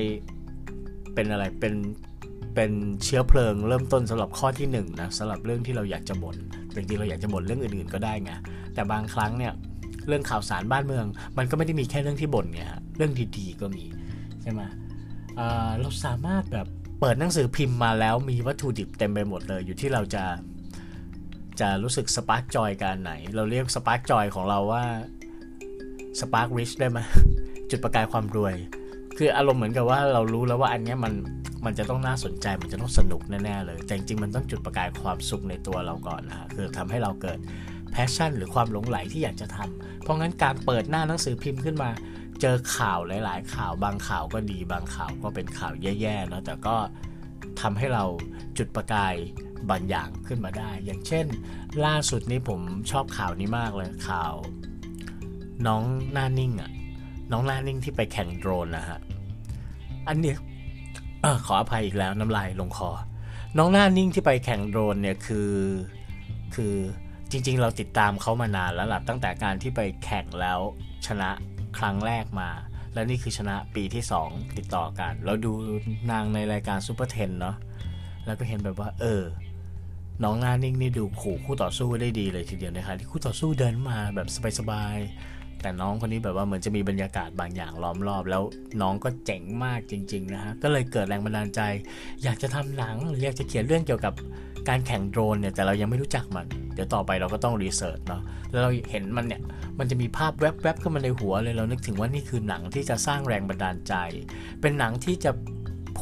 [1.15, 1.75] เป็นอะไรเป็น
[2.55, 2.73] เป็น
[3.05, 6.37] เชื้อเพลิงเริ่มต้นสำหรับข้อที่1นนะสำหรับเรื่องที่เราอยากจะบน่น
[6.75, 8.33] จริงๆเราอยากจะบ่นเรื่องอื่นๆก็ได้ไง
[8.75, 9.53] แต่บางครั้งเนี่ย
[10.09, 11.07] เรื่องข่าวสารบ้านเมือง
[11.39, 12.63] มันก็ไม่ได้มีแค่เรื่องที่บ่นไง
[12.97, 13.85] เรื่องดีๆก็มี
[14.43, 14.61] ใช่ไหม
[15.81, 16.67] เราสามารถแบบ
[17.01, 20.25] เปิดหนังสือพิมพ์มาแล้วมีวัตถุดิบเต็มไปหมดเลย อยู่ที่เราจะ
[21.61, 24.85] จะรู้สึก spark joy กันไหน เราเรียก spark joy ของเราว่า
[26.21, 26.99] spark rich ได้ไหม
[27.71, 28.55] จุดประกายความรวย
[29.19, 31.13] คืออารมณ์เหมือนกับว่าเรารู้แล้วว่าอันนี้มัน
[31.65, 37.39] มันจะต้องน่าสนใจมันจะต้องสนุกแน่ๆเลย แต่จริงๆมันต้องจุดประกายความสุขในตัวเราก่อนนะคือทำให้เราเกิด
[37.91, 41.91] passion หรือความหลงใหลที่อยากจะทำเพราะงั้นการเปิดหน้าหนังสือพิมพ์ขึ้นมา
[42.41, 46.77] เจอข่าวหลาย ๆ ข่าวบางข่าวก็ดีบางข่าวก็เป็นข่าวแย่ๆเนาะแต่ก็
[47.61, 48.05] ทำให้เรา
[48.59, 49.15] จุดประกาย
[49.71, 51.27] บางอย่างขึ้นมาได้ อย่างเช่น
[51.85, 54.35] ล่าสุดนี้ผมชอบข่าวนี้มากเลยข่าว
[55.67, 56.71] น้องหน้านิ่งอะ่ะ
[57.33, 58.99] น้องหน้านิ่งที่ไปแข่งโดรนนะฮะ
[60.09, 62.91] อันเนี้ย ขออภัยอีกแล้วน้ำลายลงคอ
[63.59, 65.53] น้องหน้านิ่งที่ไปแข่งโดรนเนี่ยคือ
[66.55, 66.75] คือ
[67.31, 70.59] จริง ๆ เราติดตามเขามานานแล้วล่ะตั้งแต่การที่ไปแข่งแล้ว
[71.07, 71.31] ชนะ
[71.79, 72.51] ครั้งแรกมา
[72.95, 75.53] และนี่คือชนะปีที่ 2 ติดต่อกัน เราดู
[76.11, 77.57] นางในรายการซูเปอร์เทนเนาะ
[78.27, 79.23] แล้วก็เห็นแบบว่า เออ
[80.25, 84.29] น้องหน้านิ่งนี่ดูขู่คู่ต่อสู้ได้ดีเลยทีเดียวนะคะที่คู่ต่อสู้เดินมาแบบ
[84.59, 88.43] สบายๆแต่น้องคนนี้แบบว่าเหมือนจะมีบรรยากาศบางอย่างล้อมรอบ แล้ว
[88.81, 91.61] น้องก็เจ๋งมากจริง ๆ นะฮะก็เลยเกิดแรงบันดาลใจ
[92.25, 94.15] อยากจะทำหนังหรืออยากจะเขียนเรื่องเกี่ยวกับ
[94.69, 99.43] การแข่งโดรนเนี่ยแต่เรายังไม่รู้จักมัน เดี๋ยวต่อไปเราก็ต้องรีเสิร์ชเนาะแล้วเราเห็นมันเนี่ย
[99.79, 103.95] มันจะมีภาพแวบๆขึ้นมาในหัวเลยเรานึกถึงว่านี่คือหนังที่จะสร้างแรงบันดาลใจ
[104.61, 105.31] เป็นหนังที่จะ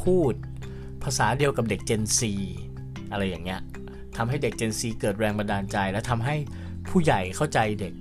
[0.02, 0.32] พูด
[1.04, 2.20] ภาษาเดียวกับเด็ก Gen Z
[3.12, 3.60] อะไรอย่างเงี้ย
[4.16, 6.36] ทำให้เด็ก Gen Z เกิดแรงบันดาลใจ และทำให้
[6.88, 7.94] ผู้ใหญ่เข้าใจเด็ก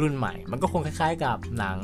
[0.00, 1.78] รุ่นใหม่ มันก็คงคล้ายๆกับหนัง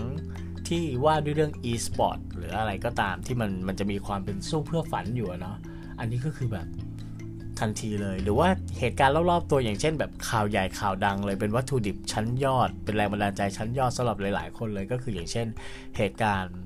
[0.69, 5.57] ที่ว่าด้วยเรื่อง e-sport หรืออะไรก็ตามที่มันมันจะมีความเป็นสู้เพื่อฝันอยู่เนาะ
[5.99, 6.67] อันนี้ก็คือแบบ
[7.61, 8.49] ทันทีเลย หรือว่า
[8.79, 15.47] เหตุการณ์รอบๆตัวอย่างเช่น แบบข่าวใหญ่ข่าวดังเลยเป็นวัตถุดิบชั้นยอด เป็นแรงบันดาลใจชั้นยอดสำหรับหลาย ๆ คนเลยก็คืออย่างเช่น
[15.97, 16.57] เหตุการณ์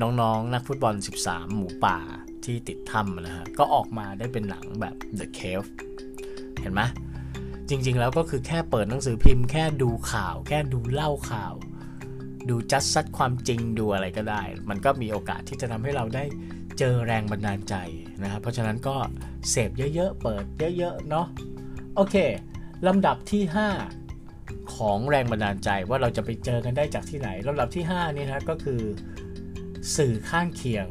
[0.00, 1.98] น้องๆนักฟุตบอล 13 หมูป่า
[2.44, 5.68] ที่ติดถ้ำนะฮะก็ออกมาได้เป็นหนังแบบ The Cave
[6.60, 6.82] เห็นไหม
[7.68, 11.54] จริง ๆ แล้วก็คือแค่เปิดหนังสือพิมพ์แค่ดูข่าว แค่ดูเล่าข่าว
[12.48, 16.24] ดูจัดซัดความจริงดูอะไรก็ได้ มันก็มีโอกาสที่จะทำให้เราได้
[16.78, 17.74] เจอแรงบันดาลใจ
[18.22, 18.96] นะครับเพราะฉะนั้นก็
[19.50, 20.44] เสพเยอะๆ เปิด
[20.78, 21.26] เยอะๆ เนาะ
[21.96, 22.16] โอเค
[22.86, 23.42] ลำดับที่
[24.08, 28.80] 5 ของแรงบันดาลใจว่าเราจะไปเจอกันได้จากที่ไหนลำดับที่5นี่นะก็คือ
[29.96, 30.86] สื่อข้างเคียง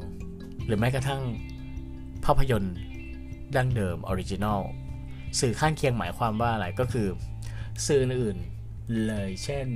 [0.65, 1.23] หรือแม้กระทั่ง
[2.25, 2.75] ภาพยนตร์
[3.55, 4.61] ดั้งเดิม original
[5.39, 7.07] สื่อข้างเคียงหมายความว่าอะไรก็คือ
[7.87, 8.37] สื่ออื่น
[9.05, 9.67] เลย เช่น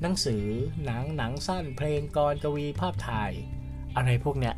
[0.00, 0.44] หนังสือ
[0.84, 3.32] หนังหนังสั้นเพลงกลอนกวีภาพถ่าย
[3.96, 4.54] อะไรพวกเนี้ย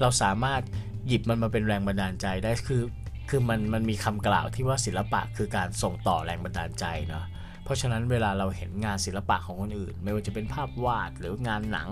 [0.00, 0.62] เราสามารถ
[1.08, 2.82] หยิบมันมาเป็นแรงบันดาลใจได้คือ
[3.30, 7.24] คือมันมันมีคำกล่าวที่ว่าศิลปะคือการส่งต่อแรงบันดาลใจเนาะ
[7.64, 11.88] เพราะฉะนั้นเวลาเราเห็นงานศิลปะของคนอื่น ไม่ว่าจะเป็นภาพวาดหรืองานหนัง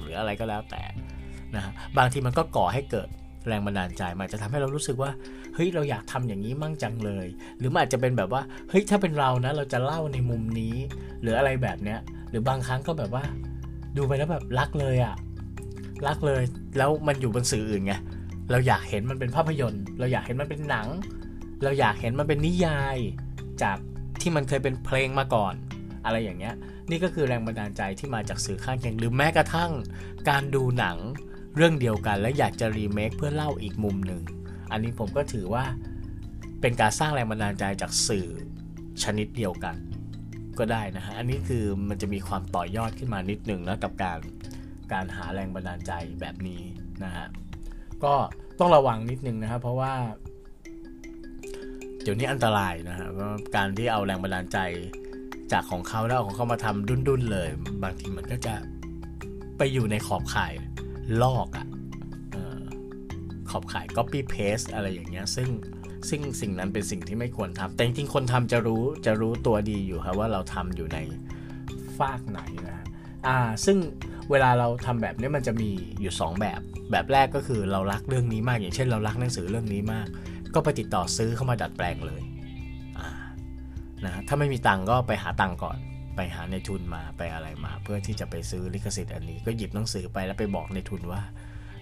[0.00, 0.82] หรืออะไรก็แล้วแต่
[1.54, 3.08] นะบางทีมันก็ก่อให้เกิด
[3.48, 5.10] แรงบันดาลใจมันจะทำให้เรารู้สึกว่า
[5.54, 7.26] เฮ้ยเราอยากทำอย่างนี้มั่งจังเลย
[7.58, 10.74] หรือมันอาจจะเป็นแบบว่าเฮ้ยถ้าเป็นเรานะเราจะเล่าในมุมนี้
[11.22, 11.98] หรืออะไรแบบเนี้ย
[12.30, 13.24] หรือบางครั้งก็แบบว่า
[13.96, 15.14] ดูไปแล้วแบบรักเลยอะ
[16.06, 16.42] รักเลย
[16.78, 17.94] แล้วมันอยู่บนสื่ออื่นไง
[18.50, 20.88] เราอยากเห็นมันเป็นภาพยนตร์ เราอยากเห็นมันเป็นหนัง
[21.62, 22.96] เราอยากเห็นมันเป็นนิยาย
[23.62, 23.78] จาก
[24.20, 25.54] ที่มันเคยเป็นเพลงมาก่อน
[26.04, 26.54] อะไรอย่างเงี้ย
[26.90, 29.72] นี่ก็คือแรงบันดาลใจที่มาจากสื่อข้างเคียงหรือแม้กระทั่ง
[30.28, 30.96] การดูหนัง
[31.56, 34.22] เรื่องเดียวกัน และอยากจะรีเมคเพื่อเล่าอีกมุมหนึ่ง
[34.70, 35.64] อันนี้ผมก็ถือว่า
[36.60, 38.28] เป็นการสร้างแรงบันดาลใจจากสื่อ
[39.02, 39.76] ชนิดเดียวกัน
[40.58, 44.18] ก็ได้นะฮะ อันนี้คือมันจะมีความต่อยอดขึ้นมานิดหนึ่งนะกับการ
[44.92, 46.62] การหาแรงบันดาลใจแบบนี้
[47.04, 47.26] นะฮะ
[48.04, 48.14] ก็
[48.58, 49.92] ต้องระวังนิดนึงนะครับเพราะว่า
[52.02, 54.58] เดี๋ยวนี้อันตรายนะฮะเพราะการที่เอาแรงบันดาลใจ
[55.52, 57.48] จากของเขาแล้วเอาของเขามาทำดุนๆเลย
[57.82, 58.54] บางทีมันก็จะ
[59.58, 60.52] ไปอยู่ในขอบข่าย
[61.22, 61.66] ลอกอะ่ะ
[63.50, 65.48] ขอบข่าย copy paste อะไรอย่างเงี้ยซึ่ง
[66.08, 70.98] ซึ่งสิ่งนั้นเป็นสิ่งที่ไม่ควรทำแต่จริงๆคนทำจะรู้จะรู้ตัวดีอยู่ครับว่าเราทำอยู่ใน
[71.98, 72.78] ฟากไหนนะ
[73.26, 73.78] อ่าซึ่ง
[74.30, 80.06] เวลาเราทำแบบนี้มันจะมีอยู่ 2 แบบ แบบแรกก็คือเรารักเรื่องนี้มาก อย่างเช่น เรารักหนังสือเรื่องนี้มาก
[80.54, 82.22] ก็ไปติดต่อซื้อเข้ามาดัดแปลงเลย
[84.04, 85.78] นะถ้าไม่มีตังก็ไปหาตังก่อน
[86.16, 91.22] ไปหาในทุนมาไปอะไรมา เพื่อที่จะไปซื้อลิขสิทธิ์อันนี้ ก็หยิบหนังสือไปแล้วไปบอกในทุนว่า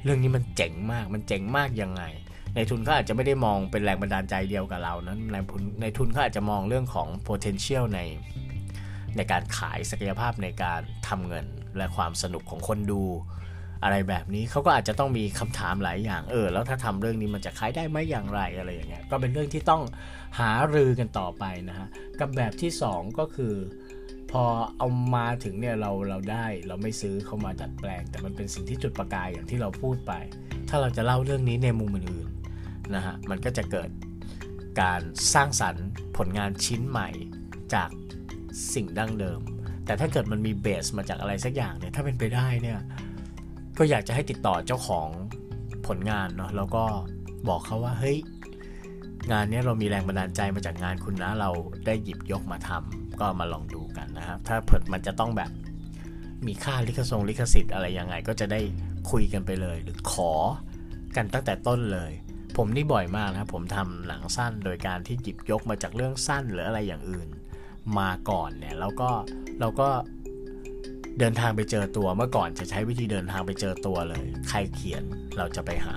[0.05, 2.03] เรื่องนี้มันเจ๋งมากมันเจ๋งมากยังไง
[2.55, 8.01] ในทุนเขาอาจจะไม่ได้มองเป็นแรงบันดาลใจเดียวกับเรานั้นในทุนในทุนเขาอาจจะมองเรื่องของ potential ใน
[9.17, 13.03] ในการขายศักยภาพในการทำเงิน และความสนุกของคนดู
[13.85, 19.83] อะไรแบบนี้เขาก็อาจจะต้องมีคำถามหลายอย่างเออ แล้วถ้าทำเรื่องนี้มันจะขายได้ไหมอย่างไรอะไรอย่างเงี้ยก็เป็นเรื่องที่ต้อง
[20.39, 21.89] หารือกันต่อไปนะฮะ
[22.21, 23.55] กับแบบที่ 2 ก็คือ
[24.31, 24.45] พอ
[24.79, 30.13] เอามาถึงเนี่ยเราเราได้เราไม่ซื้อเข้ามาดัดแปลง แต่มันเป็นสิ่งที่จุดประกายอย่างที่เราพูดไป
[30.69, 33.91] ถ้าเราจะเล่าเรื่องนี้ในมุมอื่นๆนะฮะมันก็จะเกิด
[34.83, 35.01] การ
[35.35, 37.09] สร้างสรรค์ผลงานชิ้นใหม่
[37.75, 37.91] จาก
[38.75, 39.41] สิ่งดั้งเดิม
[39.89, 42.81] แต่ถ้าเกิดมันมีเบสมาจากอะไรสักอย่างเนี่ยถ้าเป็นไปได้เนี่ย
[43.79, 45.09] ก็อยากจะให้ติดต่อเจ้าของ
[45.87, 46.85] ผลงานเนาะแล้วก็
[47.49, 48.19] บอกเขาว่าเฮ้ย
[49.33, 51.51] งานนี้เรามีแรงบันดาลใจมาจากงานคุณนะเรา
[51.87, 55.51] ได้หยิบยกมาทำก็มาลองดูกันนะครับ ถ้าเผิดมันจะต้องแบบ
[56.47, 58.61] มีค่าลิขสงลิขสิทธิ์อะไรยังไง ก็จะได้
[59.11, 60.33] คุยกันไปเลย หรือขอ
[61.17, 62.13] กันตั้งแต่ต้นเลย
[62.57, 67.29] ผมนี่บ่อยมากนะครับผมทำหนังสั้นโดยการที่หยิบยกมาจากเรื่องสั้นหรืออะไรอย่างอื่น
[67.99, 69.11] มาก่อนเนี่ยแล้วก็
[69.61, 69.89] เราก็
[71.19, 75.03] เดินทางไปเจอตัวเมื่อก่อนจะใช้วิธีเดินทางไปเจอตัวเลย ใครเขียน
[75.39, 75.97] เราจะไปหา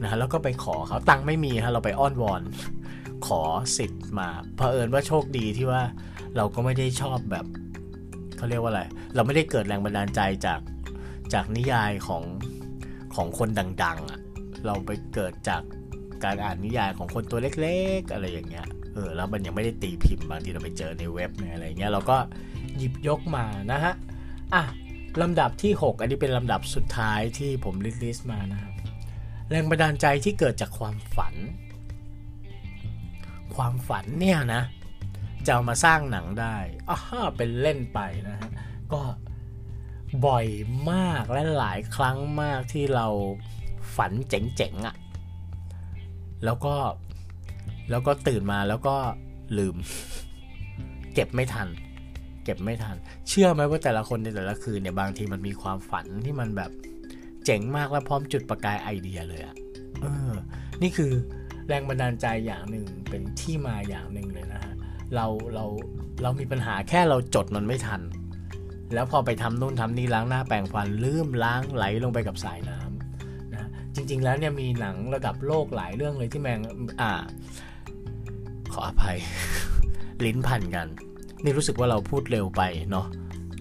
[0.00, 2.42] นะฮะแล้วก็ไปขอเขาตังค์ไม่มีฮะเราไปอ้อนวอน
[3.26, 3.42] ขอ
[3.76, 5.82] สิทธิ์มาเผอิญว่าโชคดีที่ว่า
[6.36, 7.46] เราก็ไม่ได้ชอบแบบ
[8.36, 8.82] เขาเรียกว่าอะไร
[9.14, 10.60] เราไม่ได้เกิดแรงบันดาลใจจาก
[11.32, 12.22] จากนิยายของ
[13.14, 14.20] ของคนดัง ๆอะ่ะ
[14.66, 15.62] เราไปเกิดจาก
[16.24, 22.16] การอ่านนิยายของคนตัวเล็ก ๆ อะไรอย่างเงี้ย เออแล้วมันยังไม่ได้ตีพิมพ์บางทีเราไปเจอในเว็บในอะไรเงี้ยเราก็
[22.76, 23.94] หยิบยกมานะฮะ
[24.54, 24.62] อะ
[25.22, 28.74] ลำดับที่ 6 อันนี้เป็นลำดับสุดท้ายที่ผมลิสต์มานะครับ
[29.50, 31.34] แรงบันดาลใจที่เกิดจากความฝัน
[33.54, 34.62] ความฝันเนี่ยนะ
[35.46, 36.56] จะามาสร้างหนังได้
[36.90, 36.98] อ่า
[37.36, 38.50] เป็นเล่นไปนะฮะ
[38.92, 39.00] ก็
[40.26, 40.46] บ่อย
[40.90, 43.06] มากและหลายครั้งมากที่เรา
[43.96, 44.96] ฝันเจ๋งๆอะ่ะ
[46.44, 46.74] แล้วก็
[47.90, 48.96] แล้วก็ตื่นมาแล้วก็
[49.58, 49.76] ลืม
[51.14, 51.68] เก็บไม่ทัน
[52.44, 52.96] เก็บไม่ทัน
[53.28, 56.70] เชื่อไหมว่าแต่ละคนในแต่ละคืนเนี่ยบางทีมันมีความฝันที่มันแบบ
[57.44, 59.54] เจ๋งมากและพร้อมจุดประกายไอเดียเลยอะ่ะ
[60.02, 60.32] เออ
[60.82, 61.12] นี่คือ
[61.68, 64.74] แรงบันดาลใจอย่างหนึ่งเป็นที่มาอย่างหนึ่งเลยนะฮะ
[65.14, 65.64] เราเรา
[66.22, 68.00] เรามีปัญหาแค่เราจดมันไม่ทัน
[68.94, 76.60] แล้วพอไปทำนู่นทำนี่ล้างหน้าแปรงฟันลืมล้างไหลลงไปกับสายน้ำนะจริง ๆ แล้วเนี่ยมีหนังระดับโลกหลายเรื่องเลยที่แมง
[77.00, 77.10] อ่า
[78.74, 79.18] ขออภัย
[80.24, 80.86] ลิ้นพันกัน
[81.42, 83.06] นี่รู้สึกว่าเราพูดเร็วไปเนาะ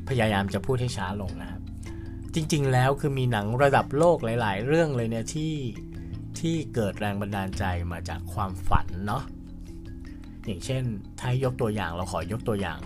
[0.09, 1.61] พยายามจะพูดให้ช้าลงนะครับ
[2.35, 5.53] จริง ๆ แล้วคือมีหนังระดับโลกหลาย ๆ เรื่องเลยเนี่ยที่
[6.39, 9.23] ที่เกิดแรงบันดาลใจมาจากความฝันเนาะ
[10.45, 10.83] อย่างเช่น
[11.19, 12.79] ถ้ายกตัวอย่างเราขอยกตัวอย่าง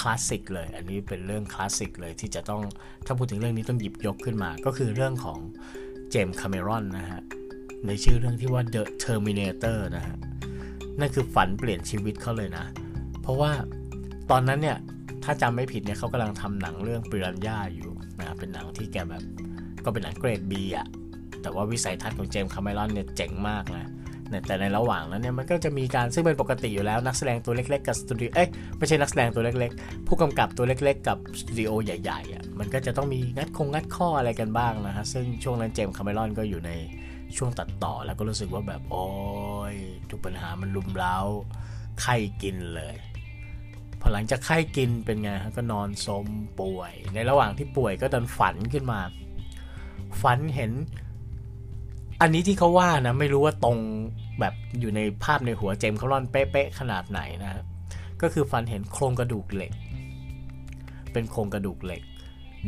[0.00, 2.62] คลาสสิกเลย อันนี้เป็นเรื่องคลาสสิกเลยที่จะต้อง
[3.06, 5.38] ถ้าพูดถึงเรื่องนี้ต้องหยิบยกขึ้นมา ก็คือเรื่องของ
[6.10, 7.22] เจมส์คาเมรอนนะฮะ
[7.86, 10.16] ในชื่อเรื่องที่ว่า The Terminator นะฮะ
[11.00, 12.64] นั่นคือฝันเปลี่ยนชีวิตเขาเลยนะ
[13.22, 13.50] เพราะว่า
[14.30, 14.78] ตอนนั้นเนี่ย
[15.24, 19.22] ถ้าจำไม่ผิดเนี่ยเขากำลังทำหนังเรื่องปิรันย่าอยู่นะเป็นหนังที่แกแบบ
[19.84, 20.86] ก็เป็นหนังเกรด B อะ
[21.42, 23.86] แต่ว่าวิสัยทัศน์ของเจมส์คาเมรอนเนี่ยเจ๋งมากนะ
[24.46, 36.70] แต่ในระหว่างนั้นเนี่ยมันก็จะมีการซึ่งเป็นปกติอยู่แล้วนักแสดงตัวเล็ก ๆ กับสตูดิโอเอ้ยไม่ใช่นักแสดงตัวเล็ก ๆ ผู้กำกับตัวเล็ก ๆ กับสตูดิโอใหญ่ๆอะมันก็จะต้องมีงัดคงงัดข้ออะไรกันบ้างนะฮะซึ่งช่วงนั้นเจมส์คาเมรอนก็อยู่ใน
[37.36, 39.06] ช่วงตัดต่อแล้วก็รู้สึกว่าแบบโอ้
[39.72, 39.76] ย
[40.10, 41.16] ทุกปัญหามันลุมเล้า
[42.00, 42.96] ไข้กินเลย
[44.00, 46.26] พอหลังจากไข้กินเป็นไงฮะก็นอนสม
[46.60, 49.00] ป่วย ในระหว่างที่ป่วยก็ดันฝันขึ้นมา
[50.22, 50.72] ฝันเห็น
[52.20, 53.78] อันนี้ที่เขาว่านะ ไม่รู้ว่าตรง
[54.40, 57.64] แบบอยู่ในภาพในหัวเจมส์คารอนเป๊ะๆขนาดไหนนะ
[58.22, 59.72] ก็คือฝันเห็นโครงกระดูกเหล็ก
[61.12, 62.02] เป็นโครงกระดูกเหล็ก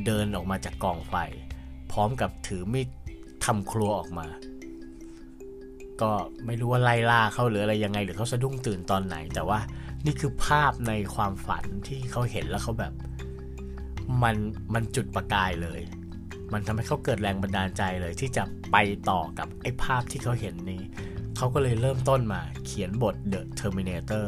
[0.07, 1.15] เดินออกมาจากกองไฟ
[1.93, 2.89] พร้อมกับถือมีด
[3.45, 4.27] ทำครัวออกมา
[6.03, 6.11] ก็
[6.47, 9.59] ไม่รู้ว่าไล่ล่าเขาหรืออะไรยังไง หรือเขาสะดุ้งตื่นตอนไหน แต่ว่า
[10.07, 12.93] นี่คือภาพในความฝันที่เขาเห็นแล้วเขาแบบ
[14.23, 14.37] มัน
[14.75, 15.81] มันจุดประกายเลย
[16.53, 18.77] มันทำให้เขาเกิดแรงบันดาลใจเลยที่จะไป
[19.11, 20.83] ต่อกับไอ้ภาพที่เขาเห็นนี้
[21.37, 24.27] เขาก็เลยเริ่มต้นมาเขียนบท The Terminator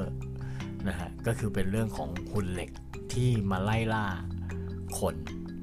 [0.88, 2.70] นะฮะก็คือเป็นเรื่องของหุ่นเหล็ก
[3.12, 4.06] ที่มาไล่ล่า
[4.98, 5.14] คน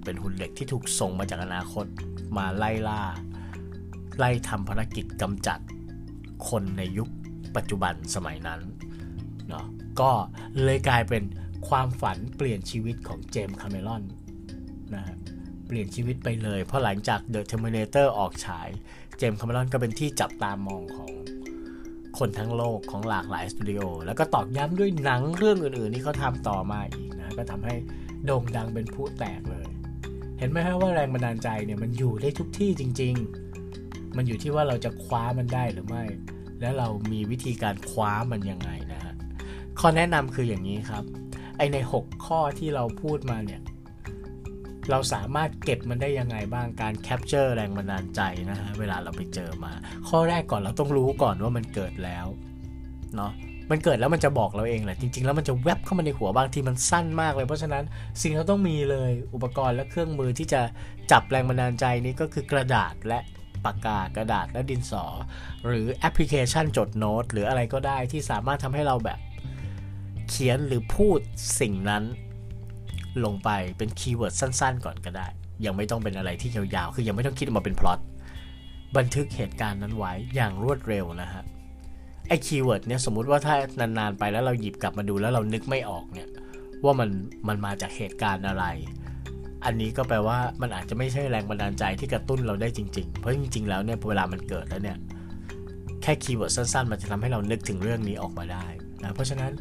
[0.03, 1.85] เป็นหุ่นเหล็กที่ถูกส่งมาจากอนาคต
[2.37, 3.01] มาไล่ล่า
[4.17, 5.59] ไล่ทำภารกิจกำจัด
[6.49, 7.09] คนในยุค
[7.55, 8.61] ปัจจุบันสมัยนั้น
[9.49, 9.65] เนาะ
[9.99, 10.11] ก็
[10.63, 11.23] เลยกลายเป็น
[11.69, 14.03] ความฝันเปลี่ยนชีวิตของเจมส์คาเมรอน
[14.95, 15.17] นะฮะ
[15.67, 18.69] เปลี่ยนชีวิตไปเลย เพราะหลังจาก The Terminator ออกฉาย
[19.17, 21.11] เจมส์คาเมรอนก็เป็นที่จับตามองของ
[22.19, 27.75] คนทั้งโลกของหลากหลายสตูดิโอ แล้วก็ตอกย้ำด้วยหนังเรื่องอื่นๆ ที่เขาทำต่อมาอีกนะ ก็ทำให้
[28.25, 29.67] โด่งดังเป็นผู้แตกเลย
[30.39, 33.48] เห็นไหมฮะว่าแรงบันดาลใจเนี่ยมันอยู่ได้ทุกที่จริง ๆ
[34.19, 36.03] มันอยู่ที่ว่าเราจะคว้ามันได้หรือไม่
[36.61, 39.13] แล้วเรามีวิธีการคว้ามันยังไงนะฮะ
[39.79, 41.03] ข้อแนะนำคืออย่างนี้ครับ
[41.57, 43.61] ไอ้ใน 6 ข้อที่เราพูดมาเนี่ย
[44.89, 49.71] เราสามารถเก็บมันได้ยังไงบ้างการ capture แรงบันดาลใจนะฮะเวลาเราไปเจอมา
[50.09, 52.25] ข้อแรกก่อนเราต้องรู้ก่อนว่ามันเกิดแล้ว
[53.15, 53.31] เนาะ
[53.71, 57.83] มันเกิดแล้วมันจะบอกเราเองแหละจริง ๆ แล้วมันจะแวบเข้ามาในหัวบางทีมันสั้นมากเลย เพราะฉะนั้น
[58.21, 60.61] สิ่งเราต้องมีเลยอุปกรณ์และเครื่องมือที่จะ
[61.11, 63.19] จับแรงบันดาลใจนี้ก็คือกระดาษและ
[63.65, 65.05] ปากกากระดาษและดินสอ
[65.65, 69.19] หรือแอปพลิเคชันจดโน้ต หรืออะไรก็ได้ที่สามารถทำให้เราแบบ
[70.29, 71.19] เขียนหรือพูด
[71.59, 72.03] สิ่งนั้น
[73.25, 75.27] ลงไปเป็น keyword สั้นๆ ก่อนก็ได้
[75.65, 77.99] ยังไม่ต้องเป็นอะไรที่ยาวๆ คือยังไม่ต้องคิดออกมาเป็นพล็อต
[78.97, 81.43] บันทึกเหตุการณ์นั้นไว้อย่างรวดเร็วนะฮะ
[82.27, 86.29] ไอ้ keyword เนี่ยสมมุติว่าถ้านานๆไปแล้วเราหยิบกลับมาดูแล้วเรานึกไม่ออกเนี่ย
[86.83, 87.09] ว่ามัน
[87.47, 88.65] มันมาจากเหตุการณ์อะไร
[89.65, 94.97] อันนี้ก็แปลว่ามันอาจจะไม่ใช่แรงบันดาลใจที่กระตุ้นเราได้จริง ๆ เพราะจริง ๆ แล้วเนี่ยเวลามันเกิดแล้วเนี่ย
[96.01, 98.65] แค่ keyword สั้น ๆ มันจะทำให้เรานึกถึงเรื่องนี้ออกมาได้
[99.03, 99.51] นะเพราะฉะนั้น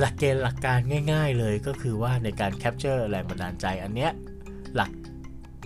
[0.00, 0.78] หลักเกณฑ์หลักการ
[1.12, 4.10] ง่าย ๆ เลยก็คือว่าในการ capture แรงบันดาลใจ อันเนี้ย
[4.76, 4.90] หลัก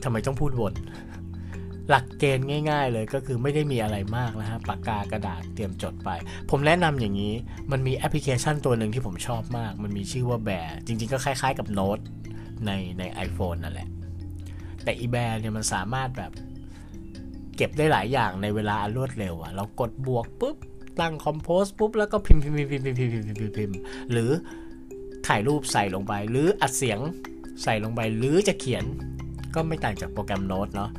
[0.05, 0.75] ทำไมต้องพูดวน
[1.91, 6.11] หลักเกณฑ์ง่าย ๆ เลยก็คือไม่ได้มีอะไรมากนะฮะปากกากระดาษเตรียมจดไป
[6.51, 7.35] ผมแนะนำอย่างนี้
[7.71, 11.99] มันมีแอปพลิเคชันตัวหนึ่งที่ผมชอบมาก มันมีชื่อว่า Bear จริง ๆ ก็คล้าย ๆ กับโน้ต
[12.67, 13.89] ในใน iPhone นั่นแหละ
[14.83, 16.33] แต่อี Bear เนี่ยมันสามารถแบบ
[17.57, 20.57] เก็บได้หลายอย่างในเวลาอันรวดเร็วอะเรากดบวกปุ๊บ
[21.01, 23.77] ตั้ง compose ปุ๊บ แล้วก็พิมพ์พิมพ์พิมพ์พิมพ์พิมพ์พิมพ์พิมพ์พิมพ์
[24.13, 24.31] หรือ
[25.27, 26.99] ถ่ายรูปใส่ลงไป หรืออัดเสียง
[27.63, 28.85] ใส่ลงไป หรือจะเขียน
[29.55, 30.91] ก็ไม่ต่างจากโปรแกรมโน้ตเนาะ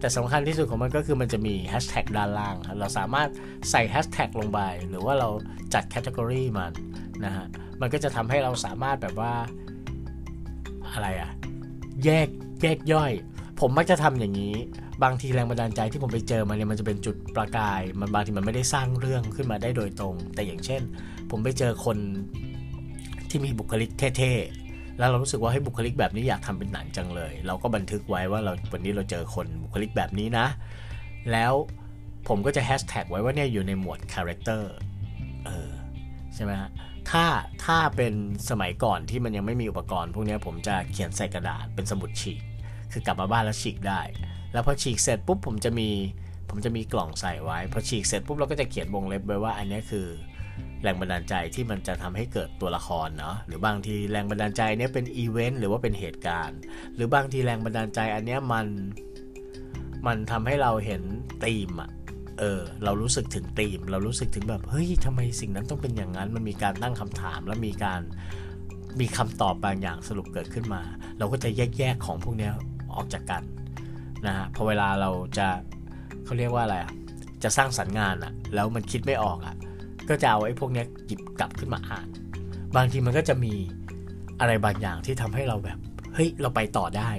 [0.00, 3.28] แต่สำคัญที่สุดของมันก็คือมันจะมีแฮชแท็กด้านล่าง เราสามารถ
[3.70, 5.28] ใส่แฮชแท็กลงไป หรือว่าเรา
[5.74, 6.72] จัด category มัน
[7.24, 7.46] นะฮะ
[7.80, 9.32] มันก็จะทำให้เราสามารถแบบว่า
[10.94, 11.30] อะไรอะ
[12.04, 12.28] แยก
[12.62, 13.12] แยกย่อย
[13.60, 14.54] ผมมักจะทำอย่างนี้
[15.02, 20.82] บางทีแรงบันดาลใจที่ผมไปเจอมาเนี่ยมันจะเป็นจุดประกาย มันบางทีมันไม่ได้สร้างเรื่องขึ้นมาได้โดยตรง แต่อย่างเช่น
[21.30, 21.98] ผมไปเจอคน
[23.30, 30.46] ที่มีบุคลิกเท่ๆ แล้วเรารู้สึกว่าให้บุคลิกแบบนี้อยากทำเป็นหนังจังเลย เราก็บันทึกไว้ว่าเราวันนี้เราเจอคนบุคลิกแบบนี้นะ
[31.32, 31.52] แล้ว
[32.28, 34.72] ผมก็จะแฮชแท็กไว้ว่าเนี่ยอยู่ในหมวด character
[35.46, 35.70] เออ
[36.34, 36.70] ใช่ไหมฮะ
[37.10, 37.26] ถ้า
[37.64, 38.14] ถ้าเป็น
[38.50, 42.42] สมัยก่อนที่มันยังไม่มีอุปกรณ์ พวกนี้ผมจะเขียนใส่กระดาษเป็นสมุดฉีก
[42.92, 44.00] คือกลับมาบ้านแล้วฉีกได้
[44.52, 45.88] แล้วพอฉีกเสร็จปุ๊บผมจะมี
[46.50, 50.06] ผมจะมีกล่องใส่ไว้พอฉีกเสร็จปุ๊บเราก็จะเขียนวงเล็บไว้ว่าอันนี้คือ
[50.82, 56.58] แรงบันดาลใจที่มันจะทำให้เกิดตัวละครเนาะหรือบางทีแรงบันดาลใจเนี้ยเป็นอีเวนต์หรือว่าเป็นเหตุการณ์
[56.94, 58.66] หรือบางทีแรงบันดาลใจอันเนี้ยมัน
[60.06, 61.02] มันทำให้เราเห็น
[61.44, 61.90] ธีมอะ
[62.38, 68.00] เออ เรารู้สึกถึงธีม เรารู้สึกถึงแบบเฮ้ยทำไมสิ่งนั้นต้องเป็นอย่างนั้น มันมีการตั้งคำถามแล้วมีการ
[69.00, 70.82] มีคำตอบบางอย่างสรุปเกิดขึ้นมา
[71.18, 72.50] เราก็จะแยกแยกของพวกนี้
[72.94, 73.42] ออกจากกัน
[74.26, 75.46] นะฮะพอเวลาเราจะ
[76.24, 76.92] เขาเรียกว่าอะไรอะ
[77.42, 79.54] จะสร้างสรรค์งานอะแล้วมันคิดไม่ออกอะ
[80.08, 82.08] ก็จะเอาไอ้พวกนี้หยิบกลับขึ้นมาอ่าน
[82.76, 83.54] บางทีมันก็จะมี
[84.40, 85.78] อะไรบางอย่างที่ทำให้เราแบบ
[86.14, 87.10] เฮ้ย เราไปต่อได้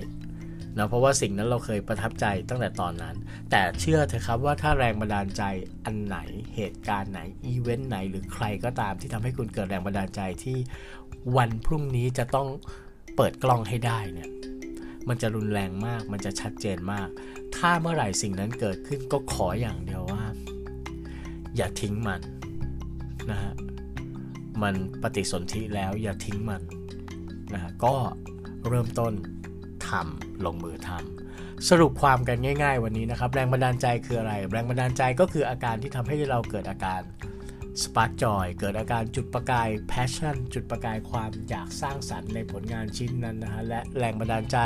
[0.77, 3.15] นะเพราะว่าสิ่งนั้นเราเคยประทับใจตั้งแต่ตอนนั้น
[3.51, 5.43] แต่เชื่อเถอะครับว่าถ้าแรงบันดาลใจ
[5.85, 6.17] อันไหน
[6.55, 10.57] เหตุการณ์ไหนอีเวนต์ไหนหรือใครก็ตามที่ทำให้คุณเกิดแรงบันดาลใจที่
[11.37, 12.47] วันพรุ่งนี้จะต้อง
[13.15, 14.29] เปิดกล้องให้ได้เนี่ย
[15.09, 17.07] มันจะรุนแรงมาก มันจะชัดเจนมาก
[17.55, 20.23] ถ้าเมื่อไหร่สิ่งนั้นเกิดขึ้นก็ขออย่างเดียวว่า
[21.57, 22.21] อย่าทิ้งมัน
[23.29, 23.53] นะฮะ
[24.63, 26.61] มันปฏิสนธิแล้วอย่าทิ้งมัน
[27.53, 27.95] นะฮะก็
[28.67, 29.13] เริ่มต้น
[29.89, 37.01] ทำลงมือทำสรุปความกันง่าย ๆ วันนี้นะครับ แรงบันดาลใจคืออะไร แรงบันดาลใจก็คืออาการที่ทำให้เราเกิดอาการ
[37.83, 44.57] spark joy เกิดอาการจุดประกาย passion จุดประกายความอยากสร้างสรรค์ในผลงานชิ้นนั้นนะฮะและแรงบันดาลใจ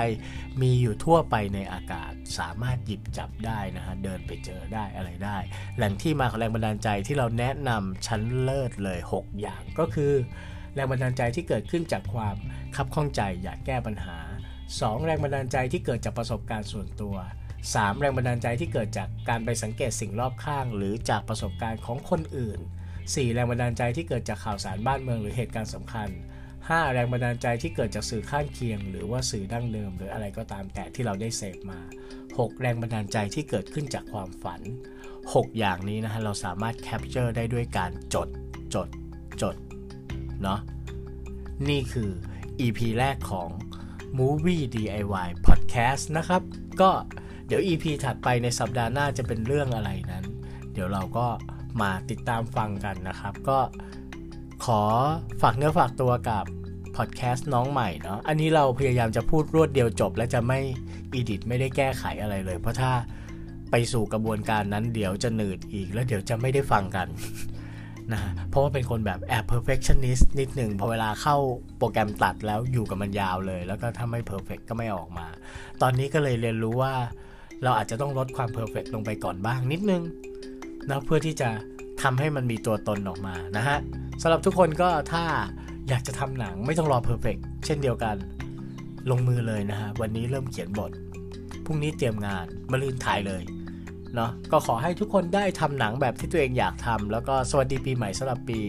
[0.62, 5.38] มีอยู่ทั่วไปในอากาศ สามารถหยิบจับได้นะฮะเดินไปเจอได้อะไรได้
[5.78, 10.14] แหล่งที่มาของแรงบันดาลใจที่เราแนะนำชั้นเลิศเลย 6 อย่างก็คือ
[10.76, 12.36] แรงบันดาลใจที่เกิดขึ้นจากความ
[12.76, 14.18] คับข้องใจอยากแก้ปัญหา
[14.80, 15.06] 2.
[15.06, 17.16] แรงบันดาลใจที่เกิดจากประสบการณ์ส่วนตัว
[17.58, 18.00] 3.
[18.00, 22.60] แรงบันดาลใจที่เกิดจากการไปสังเกตสิ่งรอบข้าง หรือจากประสบการณ์ของคนอื่น
[22.98, 23.34] 4.
[23.34, 26.10] แรงบันดาลใจที่เกิดจากข่าวสารบ้านเมืองหรือเหตุการณ์สำคัญ
[26.52, 26.94] 5.
[26.94, 31.80] แรงบันดาลใจที่เกิดจากสื่อข้างเคียง หรือว่าสื่อดั้งเดิม หรืออะไรก็ตามแต่ที่เราได้เสพมา
[32.20, 32.62] 6.
[32.62, 34.62] แรงบันดาลใจที่เกิดขึ้นจากความฝัน
[35.14, 38.30] 6 อย่างนี้นะฮะเราสามารถ capture ได้ด้วยการจด
[38.74, 38.90] จด
[39.42, 39.56] จด
[40.44, 40.60] เนาะ
[41.70, 42.10] นี่คือ
[42.62, 43.50] EP แรกของ
[44.20, 46.42] Movie DIY Podcast นะครับ
[46.82, 46.92] ก็
[47.48, 50.26] เดี๋ยว EP ถัดไปในสัปดาห์หน้าจะเป็นเรื่องอะไรนั้น
[50.74, 51.28] เดี๋ยวเราก็
[51.82, 53.60] มาติดตามฟังกันนะครับ ก็
[54.66, 54.82] ขอ
[55.42, 56.46] ฝากเนื้อฝากตัวกับ
[56.96, 60.60] พอดแคสต์น้องใหม่เนาะ อันนี้เราพยายามจะพูดรวดเดียวจบ และจะไม่
[61.14, 62.92] อีดิทไม่ได้แก้ไขอะไรเลย เพราะถ้า
[63.72, 67.08] ไปสู่กระบวนการนั้นเดี๋ยวจะหนืดอีกแล้วเดี๋ยวจะไม่ได้ฟังกัน
[68.14, 71.38] นะ เพราะว่าเป็นคนแบบแอบ perfectionist นิดหนึ่งพอเวลาเข้า
[71.78, 75.28] โปรแกรมตัดแล้วอยู่กับมันยาวเลย แล้วก็ถ้าไม่ perfect ก็ไม่ออกมา
[75.82, 76.94] ตอนนี้ก็เลยเรียนรู้ว่า
[77.64, 80.02] เราอาจจะต้องลดความ perfect ลงไปก่อนบ้างนิดนึง
[80.90, 81.50] นะเพื่อที่จะ
[82.02, 83.78] ทำให้มันมีตัวตนออกมานะฮะ
[84.22, 85.24] สำหรับทุกคนก็ถ้า
[85.90, 88.16] อยากจะทำหนังไม่ต้องรอเพอร์เฟกเช่นเดียวกัน
[89.10, 90.92] ลงมือเลยนะฮะวันนี้เริ่มเขียนบท
[91.66, 93.42] พรุ่งนี้เตรียมงานมาลืนถ่ายเลย
[94.16, 98.60] เนาะก็ขอให้ทุกคนได้ทำหนังแบบที่ตัวเองอยากทำแล้วก็สวัสดีปีใหม่สำหรับปี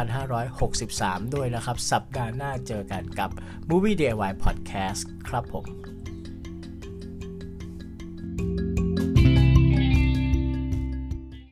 [0.00, 3.30] 2563 ด้วยนะครับ สัปดาห์หน้าเจอกันกับ
[3.70, 5.79] Movie DIY Podcast ครับผม